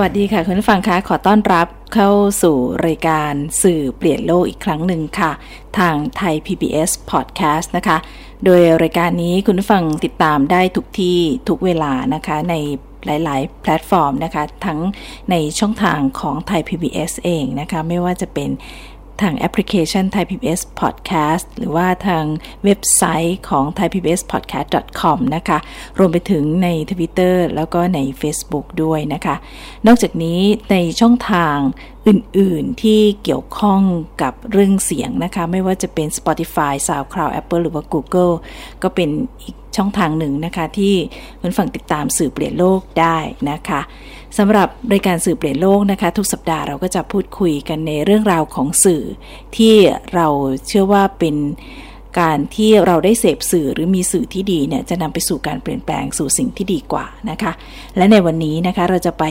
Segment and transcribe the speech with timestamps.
[0.00, 2.10] วัสดีค่ะคุณผู้ฟังคะขอต้อนรับเข้า
[2.42, 2.56] สู่
[2.86, 3.32] รายการ
[3.62, 5.32] สื่อเปลี่ยนโลกอีกครั้งหนึ่งค่ะ
[5.78, 7.96] ทางไทย PBS Podcast นะคะ
[8.44, 11.18] โดยรายการนี้คุณผู้ฟังติดตามได้ทุกที่
[11.48, 12.54] ทุกเวลานะคะใน
[13.06, 14.80] หลาย ๆ แพลตฟอร์มนะคะ ทั้ง
[15.30, 18.50] ในช่องทางของไทย PBS เองนะคะ ไม่ว่าจะเป็น
[19.22, 22.24] ทางแอปพลิเคชัน Thai PBS Podcast หรือว่าทาง
[22.64, 25.58] เว็บไซต์ของ thaipbspodcast.com นะคะ
[25.98, 29.36] รวมไปถึงใน Twitter แล้วก็ใน Facebook ด้วยนะคะ
[29.86, 30.40] นอกจากนี้
[30.70, 31.56] ในช่องทาง
[32.08, 33.82] อื่น ๆ ที่เกี่ยวข้อง
[34.22, 38.34] กับเรื่องเสียงนะคะ ไม่ว่าจะเป็น Spotify SoundCloud Apple หรือว่า Google
[38.82, 39.10] ก็เป็น
[39.42, 40.94] อีกช่องทางหนึ่งนะคะ ที่
[41.40, 43.18] คุณฟังติดตามสื่อเปลี่ยนโลกได้
[43.50, 43.80] นะคะ
[44.38, 49.02] สำหรับรายการสื่อเปลี่ยนโลกนะคะ ทุกสัปดาห์เราก็จะพูดคุยกันในเรื่องราวของสื่อ
[49.56, 49.74] ที่
[50.14, 50.26] เรา
[50.66, 51.36] เชื่อว่าเป็น
[52.20, 57.52] การที่เราได้เสพสื่อหรือมีสื่อที่ดีเนี่ยจะนำไปสู่การเปลี่ยนแปลงสู่สิ่งที่ดีกว่านะคะ
[57.96, 59.24] และในวันนี้นะคะเราจะไป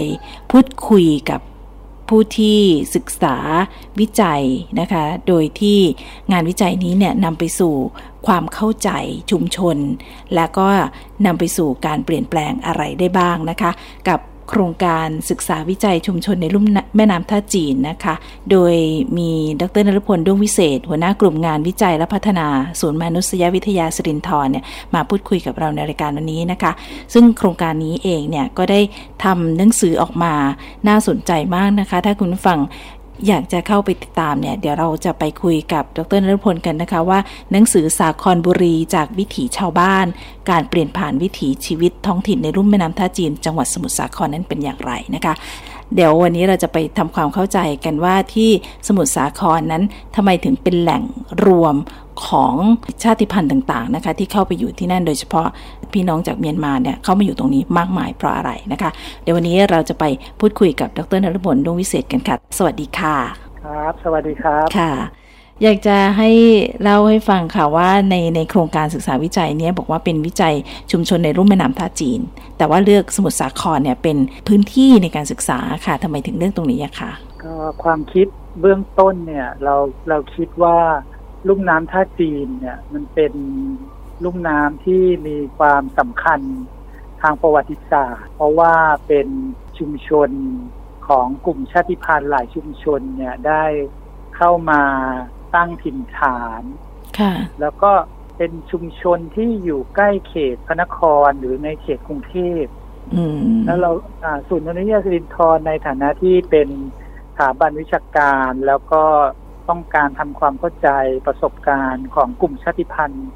[0.51, 1.41] พูดคุยกับ
[2.09, 2.59] ผู้ที่
[2.95, 3.37] ศึกษา
[3.99, 4.43] วิจัย
[4.79, 5.79] นะคะ โดยที่
[6.31, 7.73] งานวิจัยนี้เนี่ยนำไปสู่
[8.27, 8.89] ความเข้าใจ
[9.31, 9.77] ชุมชน
[10.35, 10.67] และก็
[11.25, 13.71] นำไปสู่การเปลี่ยนแปลงอะไรได้บ้างนะคะ
[14.09, 14.19] กับ
[14.49, 16.65] โครงการศึกษาวิจัยชุมชนในลุ่ม
[16.95, 18.15] แม่น้ำท่าจีนนะคะ
[18.51, 18.73] โดย
[19.17, 19.29] มี
[19.61, 22.47] ดรนรพลดวงวิเศษ หัวหน้ากลุ่มงานวิจัยและพัฒนา
[22.79, 26.71] ศูนย์มนุษยวิทยาสิรินทรเนี่ยมาพูดคุยกับเราในรายการวันนี้นะคะ
[27.13, 28.79] ซึ่งโครงการนี้เองเนี่ยก็ได้
[29.23, 30.33] ทำหนังสือออกมา
[30.87, 32.59] น่าสนใจมากนะคะ ถ้าคุณฟัง
[33.27, 37.19] อยากจะเข้าไปติดตามเนี่ย เดี๋ยวเราจะไปคุยกับดรนรพลกันนะคะว่า
[37.51, 40.05] หนังสือสาครบุรีจากวิถีชาวบ้าน
[40.49, 45.33] การเปลี่ยนผ่านวิถีชีวิตท้องถิ่นในรุ่มแม่น้ำท่าจีน จังหวัดสมุทรสาครนั้นเป็นอย่างไรนะคะ
[45.95, 48.49] เดี๋ยววันนี้เราจะไปทำความเข้าใจกันว่าที่
[48.87, 49.83] สมุทรสาครนั้น
[50.15, 51.03] ทำไมถึงเป็นแหล่ง
[51.45, 51.75] รวม
[52.27, 52.53] ของ
[53.03, 55.47] ชาติพันธุ์ต่างๆนะคะที่เข้าไปอยู่ที่นั่นโดยเฉพาะ
[55.93, 58.91] พี่น้องจากเมียนมาเนี่ยเข้ามาอยู่ตรงนี้มากมายเพราะอะไรนะคะ
[59.23, 60.03] เดี๋ยววันนี้เราจะไป
[60.39, 63.17] พูดคุยกับดรนรพลดวงวิเศษกันค่ะสวัสดีค่ะ
[63.63, 64.93] ครับ สวัสดีครับค่ะ
[65.63, 66.29] อยากจะให้
[66.81, 70.53] เล่าให้ฟังค่ะว่าในในโครงการศึกษาวิจัยนี้บอกว่าเป็นวิจัย
[70.91, 72.19] ชุมชนในรุ่มแม่น้ำท่าจีน
[72.57, 74.17] แต่ว่าเลือกสมุทรสาครเนี่ยเป็น
[74.47, 77.11] พื้นที่ในการศึกษาค่ะทำไมถึงเลือกตรงนี้อะคะ
[77.43, 78.27] ก็ความคิด
[78.61, 79.75] เบื้องต้นเนี่ยเรา
[80.09, 80.77] เราคิดว่า
[81.47, 83.33] ลุ่มน้ำท่าจีนเนี่ยมันเป็น
[84.23, 86.41] ลุ่มน้ำที่มีความสำคัญ
[87.21, 88.75] ทางประวัติศาสตร์ เพราะว่า
[89.07, 89.27] เป็น
[89.77, 90.29] ชุมชน
[91.07, 93.63] ของกลุ่มชาติพันธุ์หลายชุมชนเนี่ยได้
[94.35, 94.83] เข้ามา
[95.55, 96.63] ตั้งถิ่นฐาน
[97.19, 97.91] ค่ะแล้วก็
[98.37, 102.65] เป็นชุมชนที่อยู่ใกล้เขตพระนครหรือในเขตกรุงเทพ
[103.65, 103.91] แล้วเรา
[104.47, 106.69] ศูนย์อนุญาสิรินทรในฐานะที่เป็น
[107.37, 109.03] สถาบันวิชาการแล้วก็
[109.69, 110.89] ต้องการทำความเข้าใจ
[111.25, 113.29] ประสบการณ์ของกลุ่มชาติพันธุ์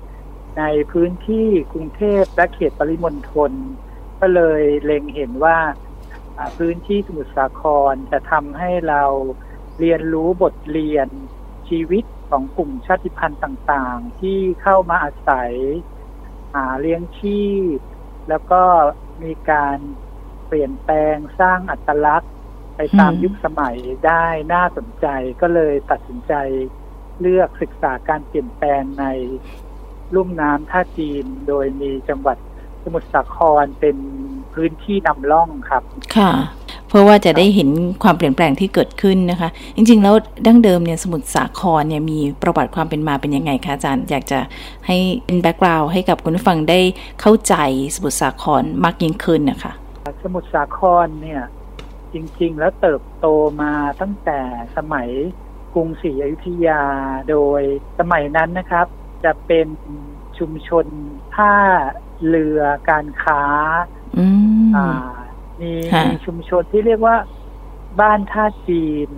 [0.58, 3.52] ในพื้นที่กรุงเทพและเขตปริมณฑล
[4.20, 5.58] ก็เลยเล็งเห็นว่า
[6.58, 9.04] พื้นที่สมุทรสาครจะทำให้เรา
[9.80, 11.08] เรียนรู้บทเรียน
[11.70, 15.54] ชีวิตของกลุ่มชาติพันธุ์ต่างๆ ที่เข้ามาอาศัย
[16.54, 17.44] หาเลี้ยงชี
[17.76, 17.78] พ
[18.30, 18.62] แล้วก็
[19.24, 19.78] มีการ
[20.48, 22.34] เปลี่ยนแปลงสร้างอัตลักษณ์
[22.82, 25.08] ไปตามยุคสมัยได้น่าสนใจ
[25.42, 26.34] ก็เลยตัดสินใจ
[27.22, 29.06] เลือกศึกษาการเปลี่ยนแปลงใน
[30.16, 32.38] ลุ่มน้ำท่าจีน โดยมีจังหวัด
[32.84, 33.98] สมุทรสาครเป็น
[34.54, 35.84] พื้นที่นำร่องครับ
[36.18, 36.32] ค่ะ
[36.88, 37.70] เพราะว่าจะได้เห็น
[38.04, 44.40] ความเปลี่ยนแปลงที่เกิดขึ้นนะคะ จริง ๆ แล้วดั้งเดิมเนี่ยสมุทรสาครเนี่ยมีประวัติความเป็นมาเป็นยังไงคะอาจารย์ อยากจะ
[44.88, 46.80] ให้เป็นแบ็กกราวด์ให้กับคุณผู้ฟังได้
[47.22, 47.56] เข้าใจ
[47.96, 49.72] สมุทรสาครมากยิ่งขึ้นนะคะ
[50.24, 51.42] สมุทรสาครเนี่ย
[52.14, 53.28] จริง ๆ แล้วเติบโต
[53.62, 54.40] มาตั้งแต่
[54.78, 55.10] สมัย
[55.74, 56.84] กรุงศรีอยุธยา
[57.30, 57.62] โดย
[58.00, 58.88] สมัยนั้นนะครับ
[59.24, 59.68] จะเป็น
[60.38, 60.86] ชุมชน
[61.36, 61.54] ท่า
[62.28, 63.44] เรือการค้า
[64.76, 64.88] อ่า
[65.62, 65.72] มี
[66.06, 67.18] มีชุมชนที่เรียกว่า
[68.02, 69.10] บ้านท่าจีน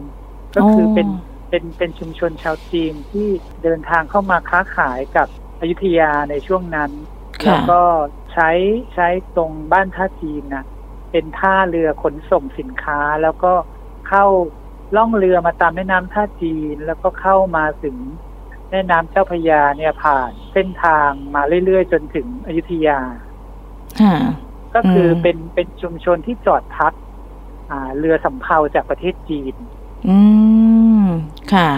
[0.55, 1.07] ก็คือเป็น
[1.49, 3.27] เป็นเป็นชุมชนชาวจีนที่
[3.63, 5.27] เดินทางเข้ามาค้าขายกับ
[5.59, 6.91] อยุธยาในช่วงนั้น
[7.45, 7.81] แล้วก็
[8.33, 8.49] ใช้
[8.93, 10.65] ใช้ตรงบ้านท่าจีนนะ
[11.11, 13.53] เป็นท่าเรือขนส่งสินค้า แล้วก็
[14.09, 14.25] เข้า
[14.95, 17.95] ล่องเรือมาตามแม่น้ำท่าจีน แล้วก็เข้ามาถึง
[18.69, 22.99] แม่น้ำเจ้าพยาเนี่ยผ่านเส้นทางมาเรื่อยๆ จนถึงอยุธยา
[24.75, 26.93] ก็คือเป็นเป็นชุมชนที่จอดพัก
[27.69, 29.55] อ่าเรือสำเภาจากประเทศจีน
[30.09, 30.17] อื
[31.03, 31.05] ม
[31.53, 31.69] ค่ะ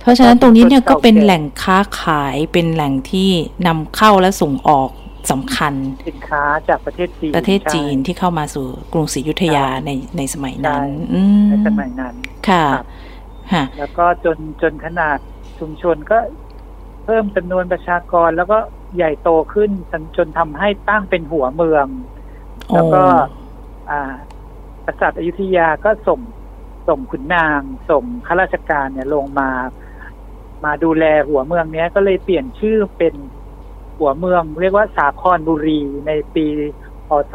[0.00, 3.30] เพราะฉะนั้นตรงนี้เนี่ยก็เป็นแหล่งค้าขายเป็นแหล่งที่
[3.66, 4.90] นำเข้าและส่งออก
[5.30, 5.74] สำคัญ
[6.10, 10.86] สินค้าจากประเทศจีนประเทศจีนที่เข้ามาสู่กรุงศรีอยุธยาในในสมัยนั้น
[11.50, 12.14] ในสมัยนั้น
[12.48, 12.64] ค่ะ
[13.52, 15.18] ค่ะแล้วก็จนจนขนาด
[15.58, 16.18] ชุมชนก็
[17.04, 18.58] เพิ่มจำนวนประชากรแล้วก็
[18.96, 21.86] ใหญ่โตขึ้นจนจนทำให้ตั้งเป็นหัวเมือง
[22.74, 23.02] แล้วก็
[23.90, 24.14] อ่า
[24.86, 26.20] กษัตริย์อยุธยาก็ส่ง
[26.88, 27.60] ส่งขุนนาง
[27.90, 29.50] ส่งข้าราชการเนี่ยลงมา
[30.64, 33.14] มาดูแลหัวเมืองเนี้ยก็เลยเปลี่ยนชื่อเป็น
[33.98, 36.46] หัวเมือง เรียกว่าสาครบุรีในปี
[37.08, 37.34] พศ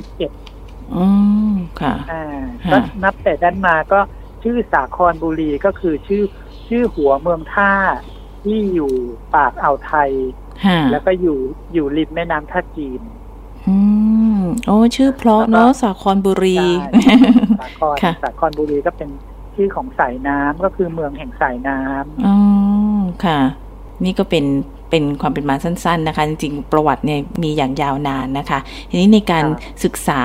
[0.00, 1.06] 2097อื
[1.50, 2.24] มค่ะอ่า
[2.72, 4.00] ก็นับแต่นั้นมาก็
[4.42, 6.22] ชื่อสาครบุรีก็คือชื่อ
[6.68, 7.72] ชื่อหัวเมืองท่า
[8.44, 8.92] ที่อยู่
[9.34, 10.10] ปากอ่าวไทย
[10.90, 11.38] แล้วก็อยู่
[11.72, 13.00] อยู่ริมแม่น้ำท่าจีน
[13.68, 13.76] อื
[14.38, 16.58] ม โอ้ ชื่อเพราะเนาะสาครบุรี
[17.60, 19.10] สาครสาครบุรีก็เป็น
[19.54, 22.36] ชื่อของสายน้ำก็คือเมืองแห่งสายน้ำอ๋อ
[23.24, 23.40] ค่ะ
[24.04, 24.44] นี่ก็เป็น
[24.90, 28.58] เป็นความเป็นมาสั้น ๆ นะคะ จริงๆ ประวัติเนี่ยมีอย่างยาวนานนะคะ
[28.90, 29.44] ทีนี้ในการ
[29.84, 30.20] ศึกษา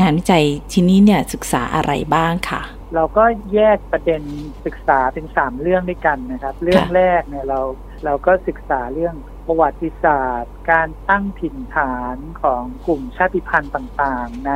[0.00, 2.62] งานวิจัยชิ้นนี้เนี่ยศึกษาอะไรบ้างค่ะ
[2.94, 3.24] เราก็
[3.54, 4.22] แยกประเด็น
[4.66, 7.60] ศึกษาเป็นสามเรื่องด้วยกันนะครับ เรื่องแรกเนี่ยเรา
[8.04, 9.14] เราก็ศึกษาเรื่อง
[9.46, 14.52] ประวัติศาสตร์ การตั้งถิ่นฐานของกลุ่มชาติพันธุ์ต่างๆ ใน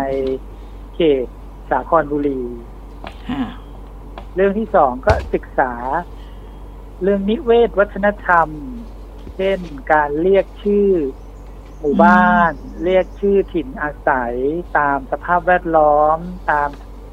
[0.94, 1.26] เขต
[1.70, 2.42] สาครบุรี
[4.34, 5.72] เรื่องที่สองก็ศึกษา
[7.02, 8.48] เรื่องนิเวศวัฒนธรรม
[9.36, 9.60] เช่น
[9.92, 10.90] การเรียกชื่อ
[11.80, 12.52] หมู่บ้าน
[12.84, 14.34] เรียกชื่อถิ่นอาศัย
[14.78, 16.18] ตามสภาพแวดล้อม
[16.50, 16.68] ตาม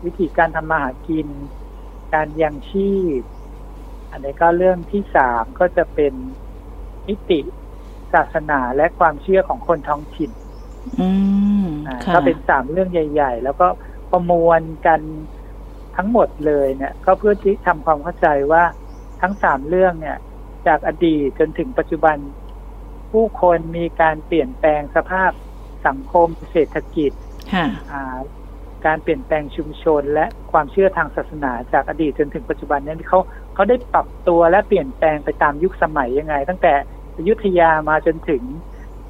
[0.05, 1.27] วิธีการทำมาหากิน
[2.13, 3.21] การยังชีพ
[4.11, 6.13] อันนี้ก็เรื่องที่สามก็จะเป็น
[7.07, 7.41] มิติ
[8.13, 10.31] ศาสนาและความเชื่อของคนท้องถิ่น
[12.13, 13.67] ก็เป็นสามเรื่องใหญ่ ๆ แล้วก็
[14.11, 15.01] ประมวลกัน
[15.95, 18.63] ทั้งหมดเลยเนี่ย ก็เพื่อที่ทำความเข้าใจว่า
[19.21, 20.17] ทั้งสามเรื่องเนี่ย
[20.67, 22.17] จากอดีตจนถึงปัจจุบัน
[23.11, 25.31] ผู้คนมีการเปลี่ยนแปลงสภาพ
[25.87, 27.11] สังคมเศรษฐกิจ
[28.85, 33.19] การเปลี่ยนแปลงชุมชน และความเชื่อทางศาสนาจากอดีตจนถึงปัจจุบันนี้เขา
[33.53, 36.73] เขาได้ปรับตัวและเปลี่ยนแปลงไปตามยุคสมัยยังไง ตั้งแต่
[37.17, 38.43] อยุธยามาจนถึง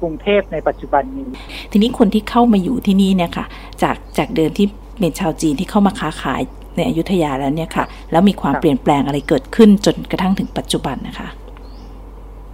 [0.00, 1.28] กรุงเทพในปัจจุบันนี้
[1.70, 3.46] ทีนี้คนที่เข้ามาอยู่ที่นี่เนี่ยค่ะ
[3.82, 4.66] จากจากเดิมที่
[5.00, 6.42] เป็นชาวจีนที่เข้ามาค้าขาย
[6.76, 11.28] ในอยุธยาแล้วเนี่ยค่ะ แล้วมีความเปลี่ยนแปลงอะไรเกิดขึ้นจนกระทั่งถึงปัจจุบันนะคะ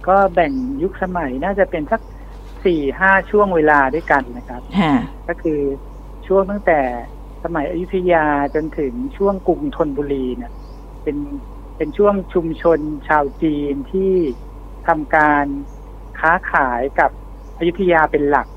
[0.07, 0.53] ก็แบ่ง
[0.83, 2.01] ยุคสมัยน่าจะเป็นสัก
[2.65, 4.61] สี่ห้าช่วงเวลาด้วยกันนะครับ
[5.27, 5.59] ก็คือ
[6.27, 6.79] ช่วงตั้งแต่
[7.43, 8.25] สมัยอยุธยา
[8.55, 10.51] จนถึงช่วงกรุงธนบุรีเนี่ย
[11.03, 11.17] เป็น
[11.77, 14.13] เป็นช่วงชุมชนชาวจีนที่
[14.87, 15.45] ทำการ
[16.19, 17.11] ค้าขายกับ
[17.57, 18.47] อยุธยาเป็นหลัก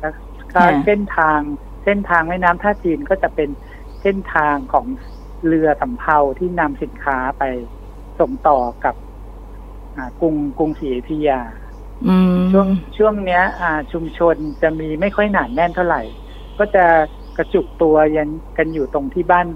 [0.00, 0.12] แล้ว
[0.84, 1.40] เส้นทาง
[1.84, 3.50] เส้นทางแม่น้ำท่าจีนก็จะเป็น
[4.02, 4.86] เส้นทางของ
[5.46, 7.42] เรือสำเภาที่นำสินค้าไป
[8.18, 8.94] ส่งต่อกับ
[10.20, 11.40] กรุงกรุงศรีอยุธยา
[12.52, 12.66] ช่วง
[12.98, 16.02] ช่วงเนี้ย อ่า ชุมชนจะมีไม่ค่อยหนาแน่นเท่าไหร่
[16.58, 16.84] ก็จะ
[17.36, 19.46] กระจุกตัวยันกันอยู่ตรงที่บ้าน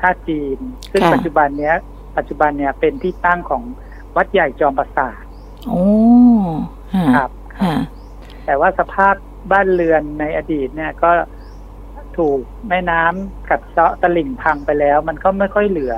[0.00, 0.58] ท่าจีน
[0.92, 1.74] ซึ่งปัจจุบันเนี้ย
[2.16, 3.62] ปัจจุบันเนี้ยเป็นที่ตั้งของ
[4.16, 5.22] วัดใหญ่จอมปราสาท
[5.68, 5.86] โอ้
[7.16, 7.30] ครับ
[8.46, 9.14] แต่ว่าสภาพ
[9.52, 11.10] บ้านเรือนในอดีตเนี่ยก็
[12.18, 15.94] ถูกแม่น้ำกัดเซาะตลิ่งพังไปแล้ว มันก็ไม่ค่อยเหลือ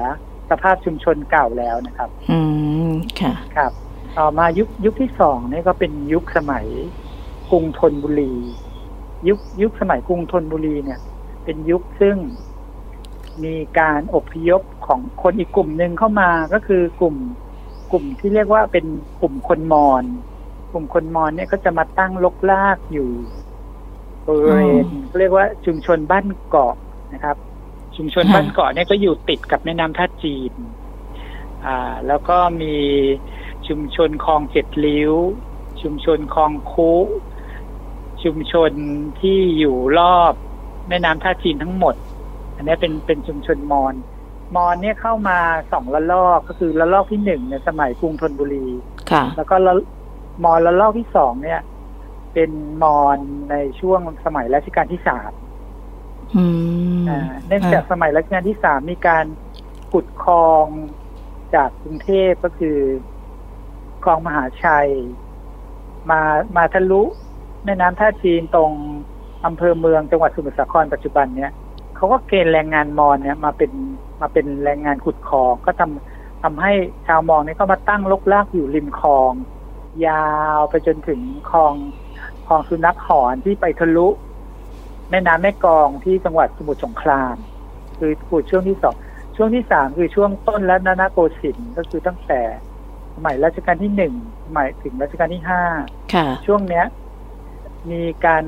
[0.51, 2.39] สภาพชุมชนเก่าแล้วนะครับ อื
[2.89, 3.73] ม ค่ะ ครับ
[4.19, 6.67] ต่อมายุคยุคที่สองนี่ก็เป็นยุคสมัย
[7.51, 8.35] กรุงธนบุรี
[9.29, 11.01] ยุคยุคสมัยกรุงธนบุรีเนี่ย
[11.45, 12.17] เป็นยุคซึ่ง
[13.45, 17.17] มีการอพยพของคนอีกกลุ่มหนึ่งเข้ามาก็คือกลุ่ม
[17.93, 18.87] กลุ่มที่เรียกว่าเป็น
[19.21, 20.05] กลุ่มคนมอญ
[20.73, 23.11] กลุ่มคนมอญเนี่ยก็จะมาตั้งลกลากอยู่
[24.27, 24.87] บริเวณ
[25.19, 26.75] เรียกว่าชุมชนบ้านเกาะ
[27.13, 27.37] นะครับ
[27.97, 30.53] ชุมชนบ้านเกาะเนี่ยก็อยู่ติดกับแม่น้ำท่าจีน
[31.67, 32.75] อ่า แล้วก็มี
[33.71, 35.15] ชุมชนคลองเจ็ดลิ้ว
[35.83, 36.93] ชุมชนคลองคุ
[38.23, 38.73] ชุมชน
[39.21, 40.35] ที่อยู่รอบ
[40.89, 41.95] แม่น้ำท่าจีนทั้งหมด
[42.55, 43.95] อันนี้เป็นเป็นชุมชนมอญ
[44.57, 45.39] มอนเนี่ยเข้ามา
[45.73, 48.67] สองละลอกก็คือละลอกที่หนึ่งในสมัยกรุงธนบุรี
[49.11, 49.75] ค่ะ แล้วก็ละ
[50.45, 51.61] มอนละลอกที่สองเนี่ย
[52.35, 52.51] เป็น
[52.83, 53.19] มอน
[53.51, 55.33] ในช่วงสมัยรัชกาลที่สาม
[57.47, 59.25] เนื่องจากสมัยรัชกาลที่สามมีการ
[59.91, 60.67] ขุดคลอง
[61.55, 62.79] จากกรุงเทพก็คือ
[64.05, 64.91] คลองมหาชัย
[66.11, 66.21] มา
[66.57, 67.03] มาทะลุ
[67.65, 68.71] แม่น้ำท่าจีนตรง
[69.47, 71.53] อำเภอเมืองจังหวัดสมุทรสาครปัจจุบันเนี้ย
[71.97, 73.73] เขาก็เกณฑ์แรงงานมอญเนี่ยมาเป็น
[74.21, 76.73] มาเป็นแรงงานขุดคลองก็ทำทำให้
[77.07, 79.33] ชาวมอญเนี่ยก็มาตั้งลกลากอยู่ริมคลอง
[80.07, 81.75] ยาวไปจนถึงคลอง
[82.47, 84.09] คลองสุนัขหอนที่ไปทะลุ
[85.11, 87.35] แม่น้ำแม่กองที่จังหวัดสมุทรสงคราม
[87.99, 88.95] คือขุดช่วงที่สอง
[89.37, 92.41] ช่วงที่สามคือช่วงต้นและนานาโกสินทร์ก็คือตั้งแต่
[93.23, 94.15] สมัยรัชกาลที่หนึ่ง
[94.47, 95.63] สมัยถึงรัชกาลที่ห้า
[96.15, 96.87] ค่ะช่วงเนี้ย
[97.91, 98.45] มีการ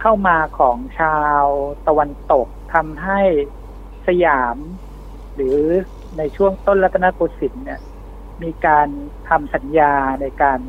[0.00, 1.44] เข้ามาของชาว
[1.86, 3.20] ตะวันตกทำให้
[4.06, 4.56] สยาม
[5.34, 5.58] หรือ
[6.18, 7.80] ในช่วงต้นรัตนโกสินทร์เนี่ย
[8.42, 8.88] มีการ
[9.28, 10.60] ทำสัญญาในการ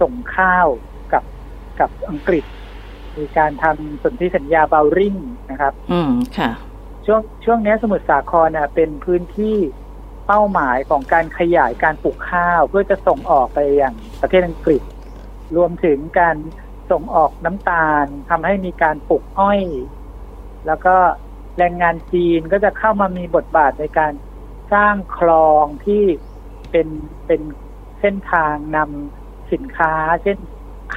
[0.00, 0.66] ส่งข้าว
[1.12, 1.24] กับ
[1.80, 2.44] กับอังกฤษ
[3.18, 5.14] มีการทำสนธิสัญญาเบลริง
[5.50, 6.50] นะครับ อืมค่ะ
[7.06, 9.56] ช่วงช่วงเนี้ยสมุทรสาครน่ะเป็นพื้นที่
[10.26, 14.82] เป้าหมายของการขยายการปลูกข้าว เพื่อจะส่งออกไปอย่างประเทศอังกฤษ
[15.56, 16.36] รวมถึงการ
[16.90, 19.62] ส่งออกน้ำตาลทำให้มีการปลูกอ้อย
[20.66, 20.96] แล้วก็
[21.58, 24.12] แรงงานจีนก็จะเข้ามามีบทบาทในการ
[24.72, 26.04] สร้างคลองที่
[26.70, 26.88] เป็น
[27.26, 27.40] เป็น
[28.00, 29.92] เส้นทางนำสินค้า
[30.22, 30.38] เช่น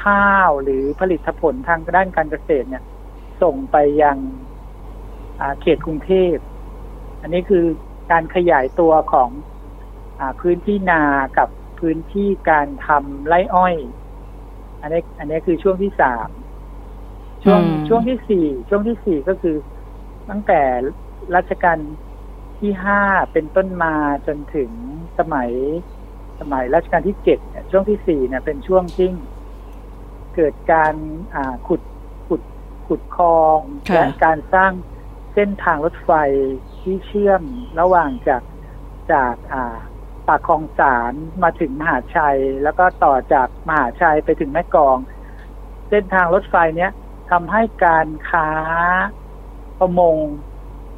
[0.03, 2.83] ข้าวหรือผลิตผลทางด้านการเกษตรเนี่ย
[3.41, 4.17] ส่งไปยัง
[5.61, 6.35] เขตกรุงเทพ
[7.21, 7.65] อันนี้คือ
[8.11, 9.29] การขยายตัวของ
[10.19, 11.03] อาพื้นที่นา
[11.37, 11.49] กับ
[11.79, 13.75] พื้นที่การทำไร่อ้อย
[14.81, 16.29] อันนี้อันนี้คือช่วงที่สาม
[17.43, 19.55] ช่วงอืมช่วงที่สี่ช่วงที่สี่ก็คือ
[20.29, 20.61] ตั้งแต่
[21.35, 21.77] รัชกาล
[22.59, 23.01] ที่ห้า
[23.33, 23.95] เป็นต้นมา
[24.27, 24.69] จนถึง
[25.19, 25.51] สมัย
[26.39, 29.09] สมัยรัชกาลที่เจ็ดเนี่ยช่วงที่สี่เนี่ยเป็นช่วงที่
[30.35, 30.93] เกิดการ
[31.35, 31.81] อ่าขุด
[32.27, 32.41] ขุด
[32.87, 34.71] ขุดคลองค่ะและการสร้าง
[35.33, 36.11] เส้นทางรถไฟ
[36.83, 37.43] ที่เชื่อม
[37.79, 38.43] ระหว่างจาก
[39.11, 39.77] จากอ่า
[40.27, 44.97] ปากคลองสารมาถึงมหาชัย แล้วก็ต่อจากมหาชัยไปถึงแม่กลอง
[45.89, 46.91] เส้นทางรถไฟเนี้ย
[47.31, 48.49] ทำให้การค้า
[49.79, 50.19] ประมง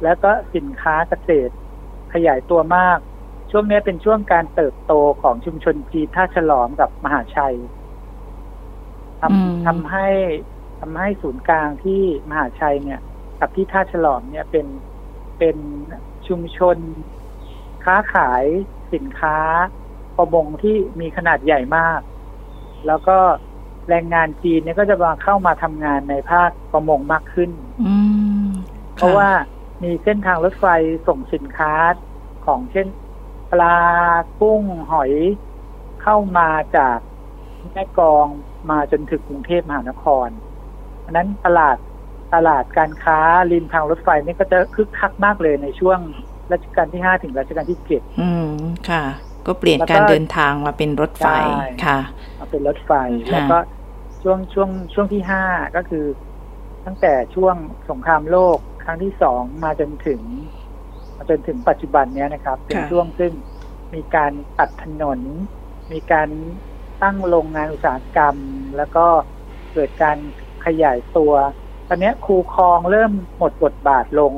[0.02, 1.54] แล้วก็สินค้าเกษตร
[2.12, 2.98] ขยายตัวมาก
[3.50, 7.56] ช่วงนี้เป็นช่วงการเติบโตของชุมชนจีนท่าฉลอมกับมหาชัย
[9.20, 10.08] ทอืมำทำให้
[10.80, 13.00] ทำให้ศูนย์กลางที่มหาชัยเนี่ย
[13.40, 14.66] กับที่ท่าฉลอมเนี่ยเป็น
[15.38, 15.56] เป็น
[16.26, 16.76] ชุมชน
[17.84, 18.44] ค้าขาย
[18.92, 19.38] สินค้า
[20.16, 22.00] ประมงที่มีขนาดใหญ่มาก
[22.86, 23.18] แล้วก็
[23.88, 27.50] แรงงานจีนเนี่ยก็จะมาเข้ามาทำงานในภาคประมงมากขึ้น
[27.82, 27.94] อื
[28.44, 28.48] ม
[28.94, 29.30] เพราะว่า
[29.82, 30.66] มีเส้นทางรถไฟ
[31.06, 31.72] ส่งสินค้า
[32.46, 32.86] ของเช่น
[33.52, 33.78] ปลา
[34.40, 35.12] กุ้งหอย
[36.02, 36.98] เข้ามาจาก
[37.72, 38.26] แม่กลอง
[38.70, 40.28] มาจนถึงกรุงเทพมหานคร
[41.04, 41.76] อันนั้นตลาด
[42.34, 43.18] ตลาดการค้า
[43.50, 45.98] ริมทางรถไฟนี่ก็จะคึกคักมากเลยในช่วง
[46.52, 48.50] รัชกาลที่ห้าถึงรัชกาลที่เจ็ดอืม
[48.90, 49.04] ค่ะ
[49.46, 51.42] ก็เปลี่ยนแล้วก็การเดินทางมาเป็นรถไฟใช่
[51.84, 51.98] ค่ะ
[52.40, 52.92] มาเป็นรถไฟ
[53.24, 53.58] ค่ะแล้วก็
[54.22, 55.42] ช่วงช่วงช่วงที่ห้า
[55.76, 56.04] ก็คือ
[56.86, 57.56] ตั้งแต่ช่วง
[57.90, 60.20] สงครามโลกครั้งที่สองมาจนถึง
[61.16, 63.32] มาจนถึงปัจจุบันเนี้ยนะครับ เป็นช่วงซึ่ง
[63.94, 65.20] มีการตัดถนน
[65.92, 66.28] มีการ
[67.02, 68.36] ตั้งโรงงานอุตสาหกรรม
[68.76, 69.06] แล้วก็
[69.72, 70.18] เกิดการ
[70.66, 71.61] ขยายตัวต
[71.92, 74.34] อนเนี้ยคูคลองเริ่มหมดบทบาทลง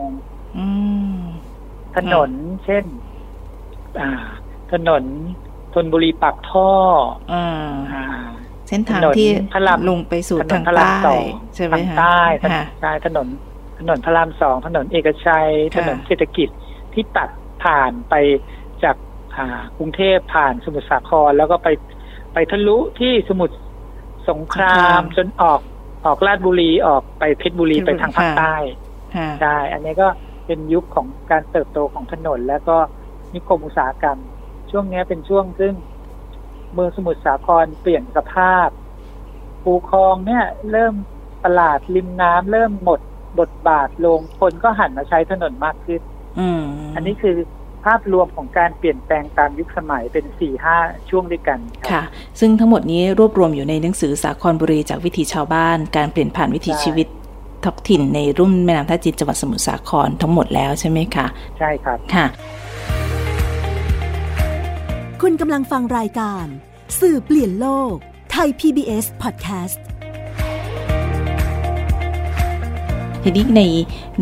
[0.58, 0.66] อื
[1.14, 1.16] ม
[1.96, 2.30] ถนน
[2.64, 2.84] เช่น
[4.00, 4.10] อ่า
[4.72, 5.02] ถนน
[5.74, 6.70] ธนบุรีปากท่อ
[7.32, 7.46] อ่า
[7.92, 8.04] อ่า
[8.68, 13.26] เส้นทางถนนที่พระรามลงไปสู่ถนทานงพระรามใต้สองใช่ไหมทางคะใต้ค่ะใช่ถนน
[13.78, 16.48] ถนนพระรามสองถนนเอกชัยถค่ะนนเศรษฐกิจ
[16.94, 17.28] ที่ตัด
[17.62, 18.14] ผ่านไป
[18.84, 18.96] จาก
[19.36, 21.68] อ่ากรุงเทพผ่านสมุทรสาครแล้วก็ไป
[22.32, 23.56] ไปทะลุที่สมุทร
[24.30, 25.60] สงครามจนออก
[26.06, 28.54] ออกลาดบุรีออกไปเพชรบุรีไปทางภาคใต้
[29.14, 30.08] ค่ะใช่อันนี้ก็
[30.46, 32.76] เป็นยุคของการเติบโตของถนน แล้วก็
[33.34, 34.18] นิคมอุตสาหกรรม
[34.70, 35.74] ช่วงนี้เป็นช่วงซึ่ง
[36.72, 38.68] เมืองสมุทรสาครเปลี่ยนสภาพ
[39.62, 40.94] ภูคลองเนี่ย เริ่ม
[41.44, 43.00] ตลาดริมน้ำเริ่มหมด
[43.40, 46.02] บทบาทลงคนก็หันมาใช้ถนนมากขึ้น
[46.38, 46.62] อืม
[46.94, 47.36] อันนี้คือ
[47.84, 50.76] ภาพรวมของการเปลี่ยนแปลงตามยุคสมัยเป็นสี่ห้า
[51.10, 52.02] ช่วงด้วยกันรับค่ะ
[52.40, 57.06] ซึ่งทั้งหมดนี้รวบรวมอยู่ในหนังสือสาครบุรีจากวิถีชาวบ้าน การเปลี่ยนผ่านวิถีใช่ชีวิต
[57.64, 61.26] ท้องถิ่นในรุ่มแม่น้ำท่าจีนจังหวัดสมุทรสาครทั้งหมดแล้วใช่ไหมคะ
[61.58, 62.26] ใช่ครับค่ะ
[65.22, 66.46] คุณกำลังฟังรายการ
[67.00, 67.94] สื่อเปลี่ยนโลก
[68.30, 69.78] ไทย PBS Podcast
[73.26, 73.62] ทีนี้ใน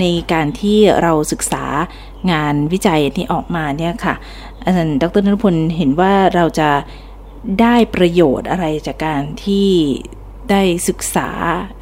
[0.00, 1.64] ในการที่เราศึกษา
[2.32, 4.14] งานวิจัยที่ออกมาเนี่ยค่ะ
[4.64, 6.70] อาจารย์ดรนรพลเห็นว่าเราจะ
[7.60, 9.68] ได้ประโยชน์อะไรจากการที่
[10.50, 11.28] ได้ศึกษา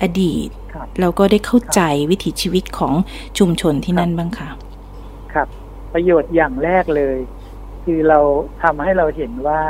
[0.02, 2.94] อดีตครับแล้วก็ได้เข้าใจวิถีชีวิตของ
[3.38, 4.48] ชุมชนที่นั่นบ้างคะ
[5.32, 5.48] ครับ
[5.94, 7.16] ประโยชน์อย่างแรกเลย
[7.84, 8.20] คือเรา
[8.62, 9.62] ทำให้เราเห็นว่า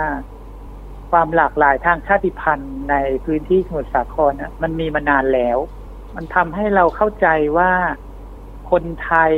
[1.11, 5.59] ความหลากหลายทางชาติพันธุ์ในพื้นที่สมุทรสาครน่ะมันมีมานานแล้ว
[6.17, 7.27] มันทำให้เราเข้าใจ
[7.59, 7.73] ว่า
[8.71, 9.35] คนไทย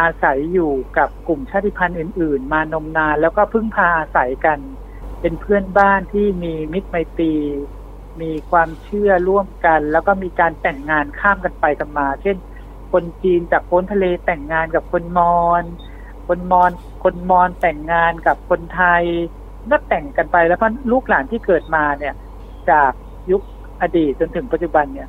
[0.00, 4.58] อาศัยอยู่กับกลุ่มชาติพันธุ์อื่น ๆ มานมนาน แล้วก็พึ่งพาอาศัยกัน
[5.20, 7.34] เป็นเพื่อนบ้านที่มีมิตรไมตรี
[8.20, 12.36] มีความเชื่อร่วมกัน แล้วก็มีการแต่งงานข้ามกันไปกันมา เช่น
[12.92, 15.64] คนจีนจากพ้นทะเลแต่งงานกับคนมอญ
[16.28, 16.70] คนมอญ
[17.04, 19.04] คนมอญแต่งงานกับคนไทย
[19.70, 22.14] ก็แต่งกันไปแล้วก็ลูกหลานที่เกิดมาเนี่ย
[22.70, 22.92] จาก
[23.30, 23.42] ยุค
[23.80, 25.08] อดีตจนถึงปัจจุบันเนี่ย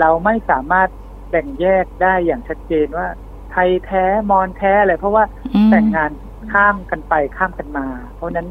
[0.00, 0.88] เราไม่สามารถ
[1.30, 3.06] แบ่งแยกได้อย่างชัดเจนว่า
[3.52, 5.24] ไทยแท้มอญแท้อะไรเพราะว่า
[5.70, 6.10] แต่งงาน
[6.52, 7.86] ข้ามกันไปข้ามกันมา
[8.16, 8.48] เพราะนั้น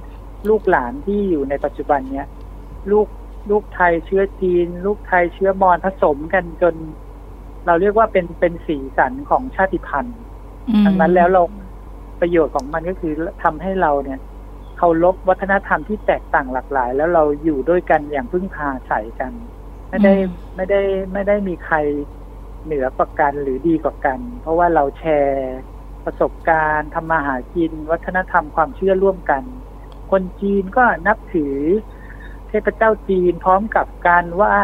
[0.49, 2.27] ลูกหลานที่อยู่ในปัจจุบันเนี้ย
[2.91, 3.07] ลูก
[3.49, 6.75] ลูกไทยเชื้อจีน ลูกไทยเชื้อมอญผสมกันจน
[7.65, 10.19] เราเรียกว่าเป็นเป็นสีสันของชาติพันธุ์
[10.85, 11.43] ดังนั้นแล้วเรา
[12.21, 14.19] ประโยชน์ของมันก็คือทำให้เราเนี่ย
[14.77, 19.31] เคารพวัฒนธรรมที่แตกต่างหลากหลาย แล้วเราอยู่ด้วยกันอย่างพึ่งพาใส่กัน
[19.89, 20.13] ไม่ได้
[20.55, 20.81] ไม่ได้
[21.13, 21.77] ไม่ได้มีใคร
[22.65, 25.55] เหนือกว่ากันหรือดีกว่ากัน เพราะว่าเราแชร์
[26.05, 29.43] ประสบการณ์ทำมาหากิน วัฒนธรรมความเชื่อร่วมกัน
[30.11, 31.55] คนจีนก็นับถือ
[32.47, 34.59] เทพเจ้าจีนพร้อมกับการไหว้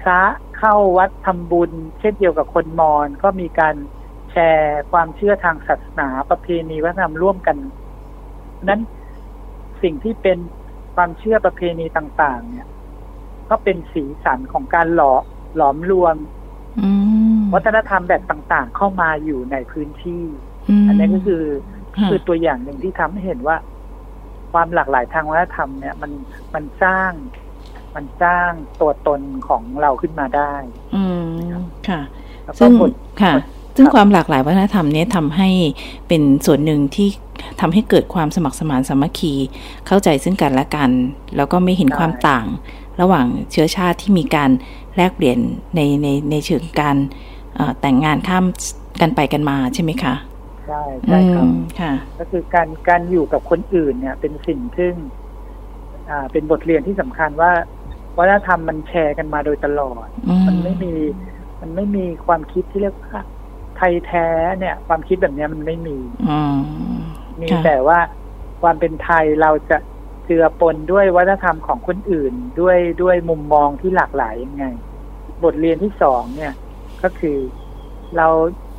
[0.00, 0.22] พระ
[0.58, 3.76] เข้าวัดทำบุญ เช่นเดียวกับคนมอญก็มีการ
[4.30, 7.56] แชร์ความเชื่อทางศาสนาประเพณีวัฒนธรรมร่วมกัน
[8.64, 8.80] นั้น
[9.82, 10.38] สิ่งที่เป็น
[10.94, 12.68] ความเชื่อประเพณีต่าง ๆ เนี่ย
[13.50, 15.12] ก็เป็นสีสันของการหล่อ
[15.56, 16.16] หลอมรวม
[17.54, 20.24] วัฒนธรรมแบบต่าง ๆ เข้ามาอยู่ในพื้นที่
[20.88, 21.44] อันนี้ก็คือ
[22.10, 23.56] คือตัวอย่างหนึ่งที่ทำให้เห็นว่า
[24.52, 26.12] ความหลากหลายทางวัฒนธรรมเนี่ย มัน
[26.54, 27.12] มันสร้าง
[27.94, 28.50] มันสร้าง
[28.80, 30.54] ตัวตนของเราขึ้นมาได้
[30.94, 31.04] อื
[31.50, 31.52] ม
[31.88, 32.00] ค่ะ
[32.58, 32.72] ซึ่ง
[33.22, 33.34] ค่ะ
[33.76, 35.48] ซึ่งความหลากหลายวัฒนธรรมนี้ทำให้
[36.08, 37.08] เป็นส่วนหนึ่งที่
[37.60, 39.34] ทำให้เกิดความสมัครสมานสามัคคี
[39.86, 40.90] เข้าใจซึ่งกันและกัน
[41.36, 42.46] แล้วก็ไม่เห็นความต่าง
[43.00, 44.50] ระหว่างเชื้อชาติที่มีการ
[44.96, 45.38] แลกเปลี่ยน
[45.76, 46.96] ในในในเชิงการ
[47.80, 48.44] แต่งงานข้าม
[49.00, 50.14] กันไปกันมาใช่ไหมคะ
[50.66, 51.46] ใช่ใช่ครับ
[51.80, 54.94] ค่ะ ก็คือการการอยู่กับคนอื่นเนี่ย เป็นสิ่งซึ่ง
[56.10, 57.52] อ่าเป็นบทเรียนที่สำคัญว่า
[58.18, 60.06] วัฒนธรรมมันแชร์กันมาโดยตลอด
[60.46, 60.94] มันไม่มี
[61.60, 63.20] มันไม่มีความคิดที่เรียกว่า
[63.76, 64.26] ไทยแท้
[64.58, 65.96] เนี่ย ความคิดแบบนี้มันไม่มี
[67.40, 67.98] มีแต่ว่า
[68.62, 69.78] ความเป็นไทยเราจะ
[70.28, 74.64] เจือปนด้วยวัฒนธรรมของคนอื่นด้วยด้วยมุมมองที่หลากหลายยังไง
[75.44, 76.54] บทเรียนที่สองเนี่ย
[77.02, 77.38] ก็คือ
[78.16, 78.28] เรา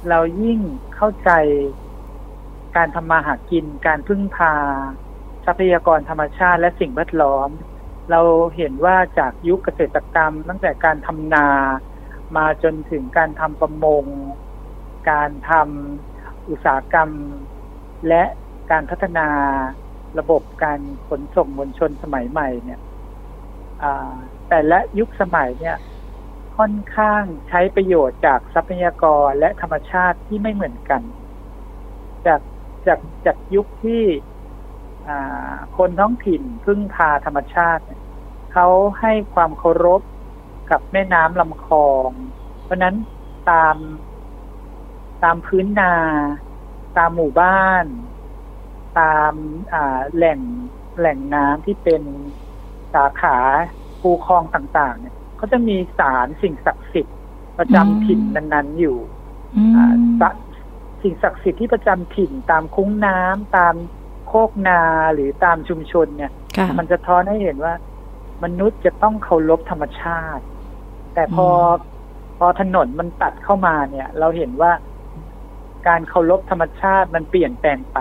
[0.10, 0.60] เรายิ่ง
[0.96, 1.30] เข้าใจ
[2.76, 4.54] การทำมาหากิน การพึ่งพา
[5.46, 7.50] ทรัพยากรธรรมชาติและสิ่งแวดล้อม
[8.12, 8.22] เรา
[8.56, 11.48] เห็นว่าจากยุคเกษตรกรรม ตั้งแต่การทำนา
[12.38, 14.06] มาจนถึงการทำประมง
[15.12, 17.10] การทำอุตสาหกรรม
[18.08, 18.24] และ
[18.72, 19.28] การพัฒนา
[20.18, 22.80] ระบบการขนส่งมวลชนสมัยใหม่เนี่ย
[24.48, 25.76] แต่และยุคสมัยเนี่ย
[26.58, 31.04] ค่อนข้างใช้ประโยชน์จากทรัพยากรและธรรมชาติที่ไม่เหมือนกัน
[32.26, 32.42] จาก
[32.88, 34.04] จากจากยุคที่
[35.78, 37.84] คนท้องถิ่นพึ่งพาธรรมชาติ
[38.52, 38.68] เขา
[39.00, 40.02] ให้ความเคารพ
[40.70, 42.12] กับแม่น้ำลำคลอง
[42.64, 42.96] เพราะนั้น
[43.50, 43.78] ตาม
[45.24, 45.94] ตามพื้นนา
[46.98, 47.50] ตามหมู่บ้า
[47.84, 47.86] น
[49.00, 49.34] ตาม
[50.16, 50.40] แหล่ง
[50.98, 52.04] แหล่งน้ำที่เป็น
[52.94, 53.38] สาขา
[54.02, 57.18] ภูคลองต่าง ๆ เนี่ยเขาจะมีสารสิ่งศักดิ์สิทธิ์
[57.60, 58.98] ประจำถิ่นนั้นๆอยู่
[61.02, 63.76] สิ่งศักดิ์สิทธิ์ที่ประจำถิ่นตามคุ้งน้ำตาม
[64.28, 64.82] โคกนา
[65.14, 66.32] หรือตามชุมชนเนี่ย
[66.78, 67.74] มันจะท้อนให้เห็นว่า
[68.44, 70.44] มนุษย์จะต้องเคารพธรรมชาติ
[71.14, 71.48] แต่พอ
[72.38, 74.72] พอถนนมันตัดเข้ามาเนี่ย เราเห็นว่า
[75.88, 77.98] การเคารพธรรมชาติมันเปลี่ยนแปลงไป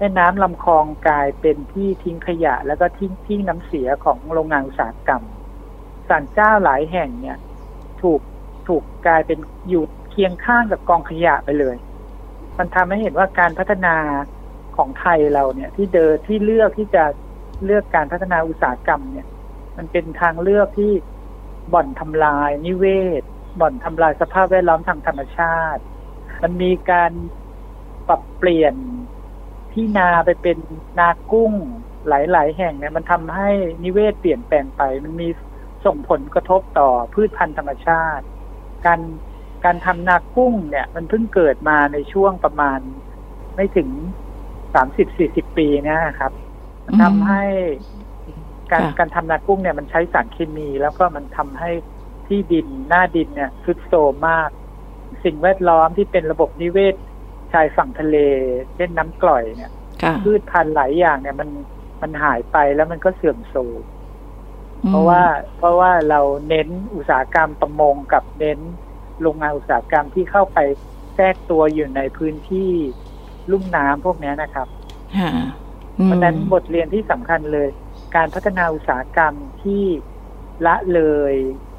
[0.00, 5.22] แม่น้ำลำคลองกลายเป็นที่ทิ้งขยะ แล้วก็ทิ้งทิ้งน้ำเสียของโรงงานอุตสาหกรรม
[6.08, 7.38] ศาลเจ้าหลายแห่งเนี่ย
[8.02, 8.20] ถูก
[8.68, 11.76] ถูกกลายเป็นอยู่เคียงข้างกับกองขยะไปเลย
[12.58, 13.96] มันทำให้เห็นว่าการพัฒนา
[14.76, 17.04] ของไทยเราเนี่ย ที่เดินที่เลือกที่จะ
[17.64, 19.26] เลือกการพัฒนาอุตสาหกรรมเนี่ย
[19.76, 20.92] มันเป็นทางเลือกที่
[21.72, 22.84] บ่อนทำลายนิเว
[23.20, 23.22] ศ
[23.60, 25.82] บ่อนทำลายสภาพแวดล้อมทางธรรมชาติ
[26.42, 27.12] มันมีการ
[28.08, 28.74] ปรับเปลี่ยน
[29.72, 30.58] ที่นาไปเป็น
[30.98, 31.52] นากุ้ง
[32.08, 33.50] หลาย ๆ แห่งเนี่ยมันทำให้
[33.84, 35.28] นิเวศเปลี่ยนแปลงไป มันมี
[35.84, 38.24] ส่งผลกระทบต่อพืชพันธุ์ธรรมชาติ
[38.86, 39.00] การ
[39.64, 42.80] การทำนากุ้งเนี่ย มันเพิ่งเกิดมาในช่วงประมาณ
[43.54, 43.88] ไม่ถึง
[44.74, 46.32] สามสิบสี่สิบปีนะครับ
[46.84, 47.44] มันทำให้
[48.72, 51.70] การการทำนากุ้งเนี่ยมันใช้สารเคมี แล้วก็มันทำให้
[52.26, 54.50] ที่ดินหน้าดินเนี่ยทุดโทรมมาก
[55.24, 56.94] สิ่งแวดล้อมที่เป็นระบบนิเวศ
[57.52, 58.16] ชายฝั่งทะเล
[58.74, 59.72] เช่นน้ำกร่อยเนี่ย
[60.22, 61.50] พืชพันธุ์หลายอย่างเนี่ยมัน
[62.02, 63.84] มันหายไปแล้วมันก็เสื่อมโทรม
[64.86, 65.22] เพราะว่า
[65.56, 68.58] เพราะว่าเราเน้นอุตสาหกรรมประมงกับเน้น
[69.22, 70.58] โรงงานอุตสาหกรรมที่เข้าไป
[71.14, 72.70] แทรกตัวอยู่ในพื้นที่
[73.50, 74.68] ลุ่มน้ำพวกนี้นะครับ
[76.04, 77.68] เพราะนั้นบทเรียนที่สำคัญเลย
[78.16, 79.84] การพัฒนาอุตสาหกรรมที่
[80.66, 81.34] ละเลย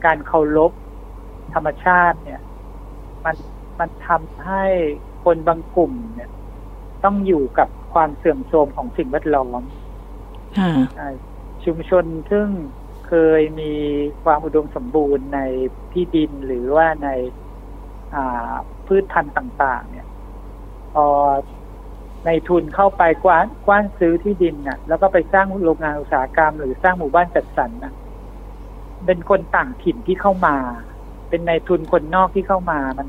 [0.06, 0.72] การเคารพ
[1.54, 2.42] ธรรมชาติเนี่ย
[3.26, 3.36] มัน
[3.80, 4.66] มันทำให้
[5.24, 6.30] คนบางกลุ่มเนี่ย
[7.04, 9.64] ต้องอยู่กับความเสื่อมโทรมของสิ่งแวดล้อม
[11.66, 12.48] ชุมชนซึ่ง
[13.08, 13.74] เคยมี
[14.24, 15.40] ความอุดมสมบูรณ์ใน
[15.92, 17.10] ที่ดินหรือว่าใน
[18.88, 20.08] พืชพันธุ์ต่าง ๆ เนี่ย
[20.94, 21.06] พอ
[22.26, 27.94] ในทุนเข้าไปกว้านกว้านซื้อที่ดินน่ะ แล้วก็ไปสร้างโรงงานอุตสาหกรรม หรือสร้างหมู่บ้านจัดสรรน่ะ
[29.06, 30.56] เป็นคนต่างถิ่นที่เข้ามา
[31.30, 33.08] เป็นในทุนคนนอกที่เข้ามา มัน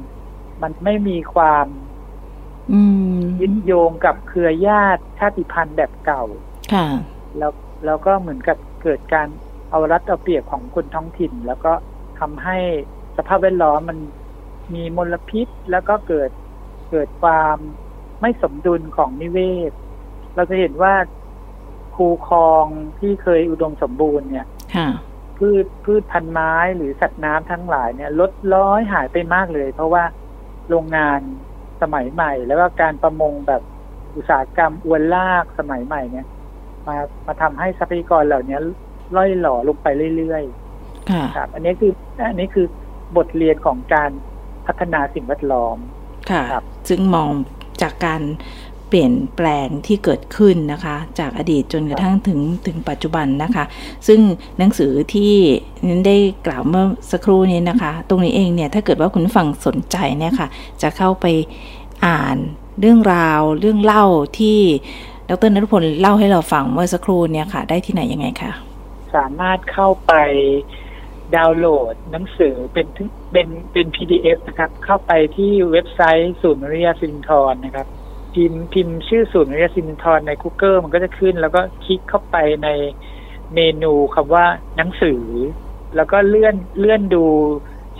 [0.63, 1.67] มันไม่มีความ
[3.41, 6.25] ยึดโยงกับเครือญาติชาติพันธุ์แบบเก่า
[6.73, 6.87] ค่ะ
[7.39, 7.53] แล้ว
[7.85, 9.29] แล้วก็เหมือนกับเกิดการ
[9.71, 11.73] เอารัดเอาเปรียบของคนท้องถิ่น แล้วก็
[12.21, 12.59] ทำให้
[13.17, 13.99] สภาพแวดล้อมมัน
[14.75, 16.31] มีมลพิษ แล้วก็เกิด
[16.91, 17.57] เกิดความ
[18.21, 19.39] ไม่สมดุลของนิเว
[19.71, 19.73] ศ
[20.35, 20.95] เราจะเห็นว่า
[21.95, 22.65] คูคลอง
[22.99, 24.47] ที่เคยอุดมสมบูรณ์เนี่ย
[25.39, 30.05] พืชพืชพันไม้หรือสัตว์น้ำทั้งหลายเนี่ย ลดร้อยหายไปมากเลย เพราะว่า
[30.69, 31.21] โรงงาน
[31.83, 33.63] สมัยใหม่ แล้วก็การประมงแบบ
[34.17, 36.27] อุตสาหกรรมอวนลากสมัยใหม่เนี่ย
[36.87, 38.59] มามาทำให้ทรัพยากรเหล่านี้
[39.17, 41.93] ล่อยหล่อลงไปเรื่อยๆครับ อันนี้คือ
[42.29, 42.67] อันนี้คือ
[43.17, 44.11] บทเรียนของการ
[44.67, 45.77] พัฒนาสิ่งแวดล้อม
[46.31, 46.43] ค่ะ
[46.89, 47.29] ซึ่งมอง
[47.83, 48.23] จากการ
[48.95, 53.65] เปลี่ยนแปลงที่เกิดขึ้นนะคะ จากอดีตจนกระทั่งถึงถึงปัจจุบันนะคะ
[54.09, 54.21] ซึ่ง
[54.59, 55.35] หนังสือที่
[55.89, 60.49] นั้นได้กล่าวเมื่อสักครู่นี้นะคะ ตรงนี้เองเนี่ยถ้าเกิดว่าคุณฟังสนใจเนี่ยค่ะ
[60.83, 61.27] จะเข้าไป
[62.07, 62.37] อ่าน
[62.81, 64.05] เรื่องราวเรื่องเล่า
[64.39, 64.59] ที่
[65.31, 68.53] ดรนรุพลเล่าให้เราฟังเมื่อสักครู่เนี่ยค่ะ ได้ที่ไหนยังไงคะ
[69.15, 70.13] สามารถเข้าไป
[71.37, 72.87] ดาวน์โหลดหนังสือเป็น
[73.33, 77.87] เป็นเป็น PDF นะครับ เข้าไปที่เว็บไซต์ศูนย์เรียสินทรนะครับ
[78.35, 82.69] พิมพ์พิมพ์ชื่อศูนย์เรียสินทรใน Google มันก็จะขึ้น แล้วก็คลิกเข้าไปใน
[83.55, 84.45] เมนูคำว่า
[84.77, 85.23] หนังสือ
[85.97, 87.25] แล้วก็เลื่อนเลื่อนดู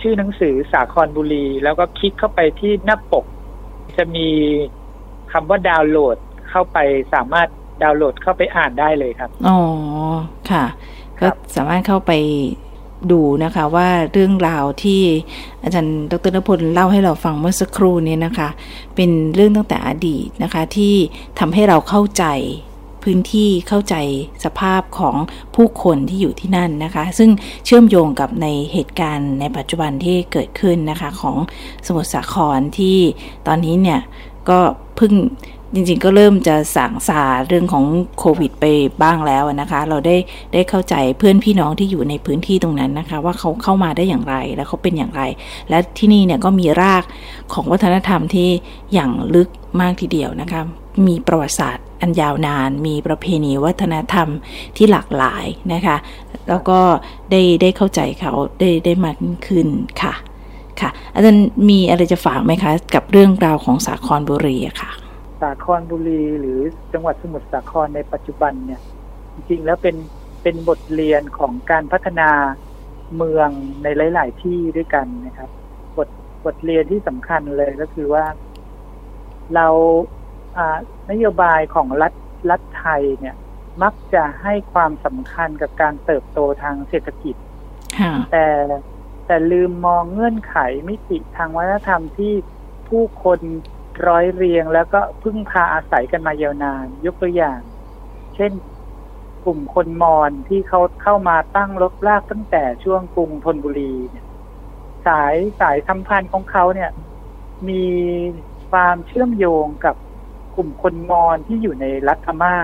[0.01, 3.25] ชื่อหนังสือสาครบุรี แล้วก็คลิกเข้าไปที่หน้าปก
[3.97, 4.27] จะมี
[5.31, 6.17] คำว่าดาวน์โหลด
[6.49, 6.77] เข้าไป
[7.13, 7.47] สามารถ
[7.83, 9.59] ดาวน์โหลดเข้าไปอ่านได้เลยครับ อ๋อ
[10.51, 10.63] ค่ะ
[11.19, 12.11] ก็สามารถเข้าไป
[13.11, 15.01] ดูนะคะว่าเรื่องราวที่
[15.63, 18.49] อาจารย์ดรนพลเล่าให้เราฟังเมื่อสักครู่นี้นะคะ
[18.95, 20.93] เป็นเรื่องตั้งแต่อดีตนะคะที่
[21.39, 22.25] ทำให้เราเข้าใจ
[23.03, 23.95] พื้นที่เข้าใจ
[24.45, 25.15] สภาพของ
[25.55, 27.29] ผู้คนที่อยู่ที่นั่นนะคะ ซึ่ง
[27.65, 31.37] เชื่อมโยงกับในเหตุการณ์ในปัจจุบันที่เกิดขึ้นนะคะของ
[31.85, 32.97] สมุทรสาครที่
[33.47, 33.99] ตอนนี้เนี่ย
[34.49, 34.59] ก็
[34.95, 35.13] เพิ่ง
[35.73, 37.85] จริงๆก็เริ่มจะสางสาเรื่องของ
[38.19, 38.65] โควิดไป
[39.03, 40.15] บ้างแล้วนะคะ เราได้
[40.53, 45.21] ได้เข้าใจเพื่อนพี่น้องที่อยู่ในพื้นที่ตรงนั้นนะคะ ว่าเขาเข้ามาได้อย่างไรแล้วเขาเป็นอย่างไร
[45.69, 47.03] และที่นี่เนี่ยก็มีราก
[47.53, 48.49] ของวัฒนธรรมที่
[48.93, 49.49] อย่างลึก
[49.81, 50.61] มากทีเดียวนะคะ
[51.07, 54.27] มีประวัติศาสตร์อันยาวนาน มีประเพณีวัฒนธรรม
[54.77, 55.97] ที่หลากหลายนะคะ
[56.49, 56.79] แล้วก็
[57.31, 59.67] ได้ได้เข้าใจเขาได้ได้มากขึ้น
[60.01, 60.13] ค่ะ
[60.79, 66.59] ค่ะอาจารย์มีอะไรจะฝากไหมคะ กับเรื่องราวของสาครบุรีอะค่ะาครบุรีหรือ
[66.93, 68.81] จังหวัดสมุทรสาครในปัจจุบันเนี่ย
[69.33, 69.95] จริงๆแล้วเป็น
[70.43, 72.29] เป็นบทเรียนของการพัฒนา
[73.15, 73.49] เมือง
[73.83, 75.49] ในหลาย ๆ ที่ด้วยกันนะครับ
[75.97, 76.07] บท
[76.45, 78.25] บทเรียนที่สำคัญเลยก็คือว่า
[79.55, 79.67] เรา
[81.11, 82.13] นโยบายของรัฐ
[82.49, 83.35] รัฐไทยเนี่ย
[83.83, 87.35] มักจะให้ความสำคัญกับการเติบโตทางเศรษฐกิจ
[88.31, 88.47] แต่
[89.25, 90.55] แต่ลืมมองเงื่อนไข
[90.89, 92.33] มิติทางวัฒนธรรมที่
[92.89, 93.39] ผู้คน
[94.07, 97.61] ร้อยเรียงแล้วก็พึ่งพาอาศัยกันมายาวนาน ยกตัวอย่าง
[98.35, 98.51] เช่น
[99.45, 104.25] กลุ่มคนมอญที่เขาเข้ามาตั้งรกรากตั้งแต่ช่วงกรุงธนบุรีเนี่ย
[105.07, 106.91] สายสายสัมพันธ์ของเขาเนี่ย
[107.69, 107.83] มี
[108.71, 109.95] ความเชื่อมโยงกับ
[110.55, 112.57] กลุ่มคนมอญที่อยู่ในรัฐพม่า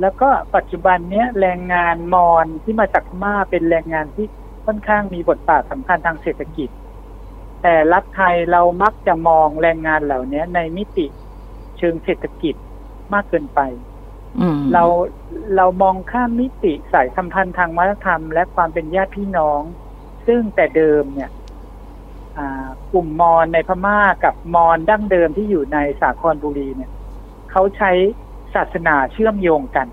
[0.00, 4.26] แล้วก็ปัจจุบันเนี้ยแรงงานมอญที่มาจากพม่าเป็นแรงงานที่
[4.66, 6.68] ค่อนข้างมีบทบาทสำคัญทางเศรษฐกิจ
[7.62, 11.06] แต่รัฐไทยเรามักจะมองแรงงานเหล่านี้ในมิติ
[11.78, 12.54] เชิงเศรษฐกิจ
[13.12, 13.60] มากเกินไป
[14.72, 14.84] เรา
[15.56, 19.62] เรามองข้ามมิติสายสัมพันธ์ทางวัฒนธรรม และความเป็นญาติพี่น้อง
[20.26, 21.30] ซึ่งแต่เดิมเนี่ย
[22.92, 26.90] กลุ่มมอญในพม่ากับมอญดั้งเดิมที่อยู่ในสาครบุรีเนี่ย
[27.50, 27.90] เขาใช้
[28.54, 29.88] ศาสนาเชื่อมโยงกัน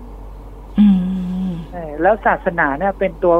[2.02, 3.34] แล้วศาสนาเนี่ยเป็นตัว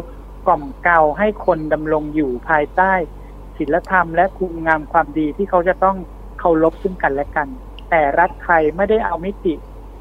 [0.47, 2.93] กล่อมเกลาให้คนดำรงอยู่ภายใต้
[3.61, 5.97] ศีลธรรมและคุณงามความดีที่เขาจะต้อง
[6.39, 7.49] เคารพซึ่งกันและกัน
[7.91, 9.55] แต่รัฐไทยไม่ได้เอามิติ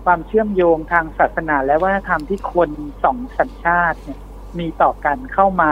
[0.06, 2.69] ความเชื่อมโยงทางศาสนาและวัฒนธรรมที่คน
[3.04, 4.19] สองสัญชาติเนี่ย
[4.60, 5.72] มีต่อกันเข้ามา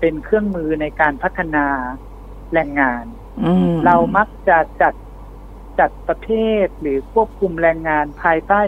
[0.00, 1.66] เป็นเครื่องมือในการพัฒนา
[2.52, 3.04] แรงงาน
[3.84, 4.94] เรามักจะจัด
[5.78, 6.28] จัดประเภ
[6.64, 8.60] ทหรือควบคุมแรงงานภายใต้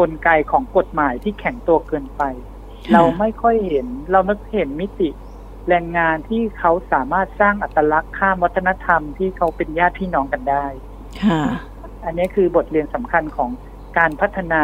[0.00, 2.22] กลไกของกฎหมายที่แข็งตัวเกินไป
[2.92, 5.08] เราไม่ค่อยเห็น เราไม่เห็นมิติ
[5.68, 10.66] แรงงานที่เขาสามารถสร้างอัตลักษณ์ข้ามวัฒนธรรมที่เขาเป็นญาติพี่น้องกันได้
[11.24, 11.42] ค่ะ
[12.04, 13.50] อันนี้คือบทเรียนสำคัญของ
[13.98, 14.62] การพัฒนา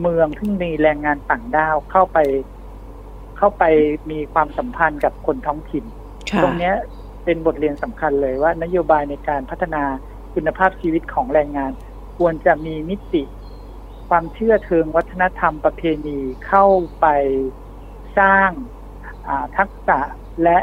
[0.00, 2.18] เมืองที่มีแรงงานต่างด้าวเข้าไป
[3.38, 3.64] เข้าไป
[4.10, 5.84] มีความสัมพันธ์กับคนท้องถิ่น
[6.42, 6.72] ตรงนี้
[7.24, 9.82] เป็นบทเรียนสำคัญเลยว่า นโยบายในการพัฒนา
[10.34, 11.72] คุณภาพชีวิตของแรงงาน
[12.18, 13.22] ควรจะมีมิติ
[14.08, 16.66] ความเชื่อเชิงวัฒนธรรมประเพณีเข้า
[17.00, 17.06] ไป
[18.18, 18.50] สร้าง
[19.56, 19.98] ทักษะ
[20.42, 20.58] และ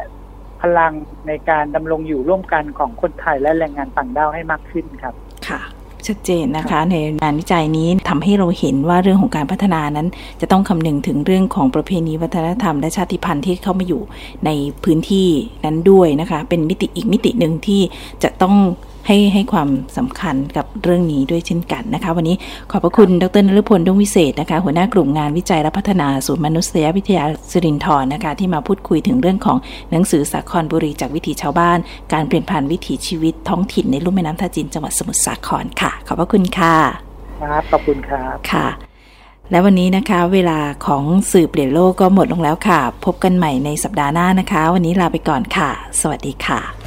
[0.62, 0.94] พลัง
[1.28, 5.14] ในการดำรงอยู่ร่วมกันของคนไทยและแรงงานต่างด้าวให้มากขึ้นครับ
[5.48, 5.62] ค่ะ
[6.08, 10.08] ชัดเจนนะคะ ในงานวิจัยนี้ทำให้เราเห็นว่าเรื่องของการพัฒนานั้น
[10.42, 14.02] จะต้องคำนึงถึงเรื่องของประเพณีวัฒนธรรม และชาติพันธุ์ที่เข้ามาอยู่
[14.46, 14.50] ใน
[14.84, 15.28] พื้นที่
[15.66, 17.82] นั้นด้วยนะคะ เป็นมิติอีกมิติหนึ่งที่
[18.24, 18.56] จะต้อง
[19.08, 22.36] ให้ให้ความสำคัญกับเรื่องนี้ด้วยเช่นกันนะคะ วันนี้
[22.72, 29.58] ขอบพระคุณดรนฤพลดวงวิเศษนะคะ หัวหน้ากลุ่มงานวิจัยและพัฒนาศูนย์มนุษยวิทยาสิรินทรนะคะ ที่มาพูดคุยถึงเรื่องของ
[29.92, 31.78] หนังสือสาครบุรีจากวิถีชาวบ้าน
[32.14, 36.76] การเปลี่ยนผ่านวิถีชีวิตท้องถิ่นในลุ่มแม่น้ำท่าจีนจังหวัดสมุทรสาครค่ะ ขอบพระคุณค่ะ
[37.42, 38.68] ครับขอบคุณครับค่ะ
[39.52, 46.87] และวันนี้นะคะ เวลาของสื่อเปลี่ยนโลกก็หมดลงแล้วค่ะ พบกันใหม่ในสัปดาห์หน้านะคะ วันนี้ลาไปก่อนค่ะ สวัสดีค่ะ